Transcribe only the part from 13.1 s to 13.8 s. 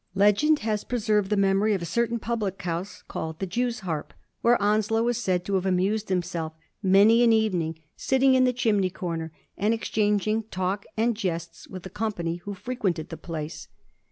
place.